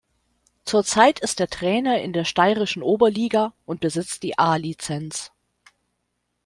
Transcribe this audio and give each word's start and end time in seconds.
Zurzeit 0.65 1.19
ist 1.19 1.39
er 1.41 1.47
Trainer 1.47 2.01
in 2.01 2.11
der 2.11 2.25
steirischen 2.25 2.81
Oberliga 2.81 3.53
und 3.67 3.81
besitzt 3.81 4.23
die 4.23 4.35
A-Lizenz. 4.39 5.31